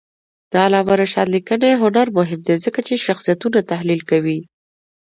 [0.51, 4.39] د علامه رشاد لیکنی هنر مهم دی ځکه چې شخصیتونه تحلیل کوي.